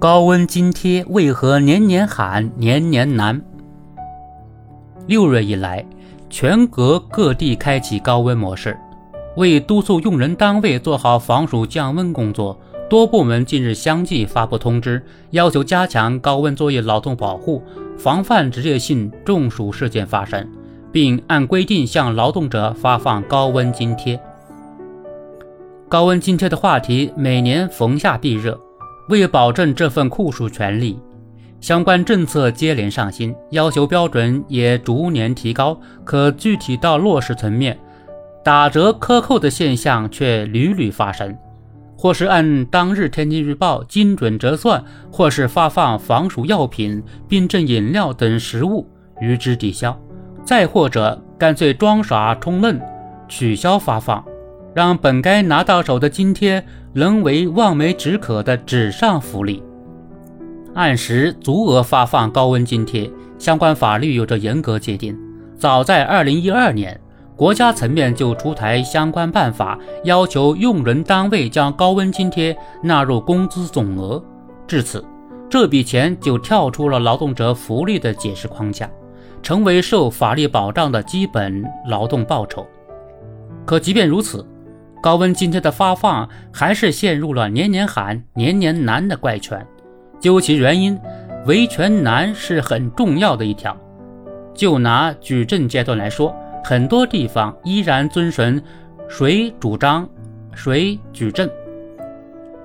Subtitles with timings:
[0.00, 3.42] 高温津贴为何年年喊年年难？
[5.08, 5.84] 六月以来，
[6.30, 8.78] 全国各地开启高温模式，
[9.36, 12.56] 为督促用人单位做好防暑降温工作，
[12.88, 17.60] 多部门近日相继发布通知，要求加强高温作业劳动保护，
[17.98, 20.48] 防范职业性中暑事件发生，
[20.92, 24.20] 并按规定向劳动者发放高温津贴。
[25.88, 28.60] 高温津贴的话题每年逢夏必热。
[29.08, 30.98] 为保证这份酷暑权利，
[31.60, 35.78] 相关政策接连上新，要求标准也逐年提高。
[36.04, 37.78] 可具体到落实层面，
[38.44, 41.36] 打折克扣的现象却屡屡发生，
[41.96, 48.86] 或是按当日天气预报精准折算，或是发放防暑药品、冰镇饮料等食物
[49.20, 49.98] 与之抵消，
[50.44, 52.78] 再或者干脆装傻充愣，
[53.26, 54.24] 取消发放。
[54.74, 59.62] 让本该拿到手的津贴沦为望梅止渴的纸上福利。
[60.74, 65.18] 按时足额发放高温津贴，相关法律有着严格界定。
[65.58, 67.00] 早在二零一二年，
[67.34, 74.22] 国家层面就出台相关办法，要求用人单位将高温津贴纳入工资总额。
[74.68, 75.04] 至此，
[75.50, 78.88] 这笔钱就跳出了劳动者福利的解释框架，
[79.42, 82.64] 成为受法律保障的基本劳动报酬。
[83.64, 84.46] 可即便如此，
[85.08, 89.66] 高温津贴的发放还是陷入了年年喊、年年难的怪圈。
[90.20, 91.00] 究其原因，
[91.46, 93.74] 维权难是很重要的一条。
[94.52, 98.62] 就拿举证阶段来说，很多地方依然遵循
[99.08, 100.06] 谁主张
[100.54, 101.48] 谁举证。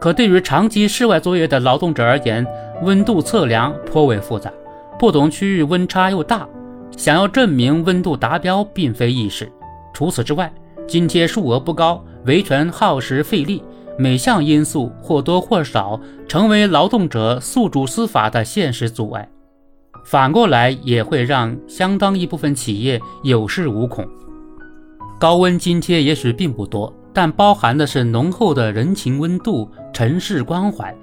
[0.00, 2.44] 可对于长期室外作业的劳动者而言，
[2.82, 4.50] 温度测量颇为复杂，
[4.98, 6.48] 不同区域温差又大，
[6.96, 9.48] 想要证明温度达标并非易事。
[9.94, 10.52] 除此之外，
[10.88, 12.04] 津贴数额不高。
[12.24, 13.62] 维权耗时费力，
[13.98, 19.28] 每项因素或多或少成为劳动者诉诸司法的现实阻碍，
[20.04, 24.06] 反过来也会让相当一部分企业有恃无恐。
[25.18, 30.94] 高温津贴也许并不多，但包含的是浓厚的人情温度、城市关怀。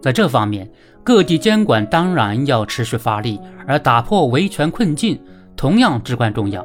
[0.00, 0.70] 在这方面，
[1.02, 5.20] 各地监管当然要持续发力，而打破维权困境
[5.56, 6.64] 同样至关重要。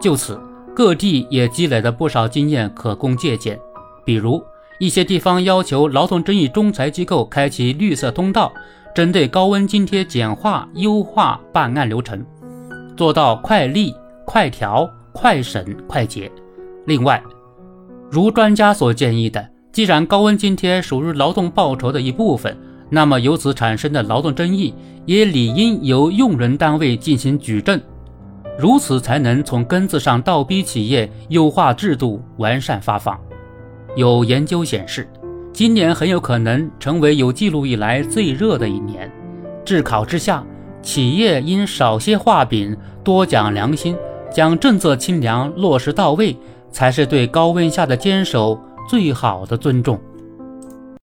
[0.00, 0.38] 就此。
[0.76, 3.58] 各地也积累了不少经验可供借鉴，
[4.04, 4.44] 比如
[4.78, 8.52] 一些地方要求劳动争议仲裁机构开启绿色通道，
[8.94, 12.22] 针对高温津贴简化优化办案流程，
[12.94, 13.94] 做到快立、
[14.26, 16.30] 快调、快审、快结。
[16.84, 17.22] 另外，
[18.10, 22.54] 如专家所建议的，既然高温津贴属于劳动报酬的一部分，
[22.90, 24.74] 那么由此产生的劳动争议
[25.06, 27.80] 也理应由用人单位进行举证。
[28.58, 33.18] 如此才能从根子上倒逼企业优化制度、完善发放。
[33.96, 35.08] 有研究显示，
[35.52, 39.10] 今年很有可能成为有记录以来最热的一年。
[39.64, 40.44] 炙烤之下，
[40.82, 43.96] 企业应少些画饼，多讲良心，
[44.30, 46.36] 将政策清凉落实到位，
[46.70, 50.00] 才是对高温下的坚守最好的尊重。